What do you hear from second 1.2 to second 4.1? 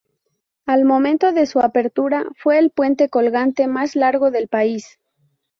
de su apertura fue el puente colgante más